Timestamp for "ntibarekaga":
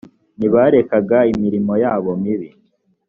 0.37-1.19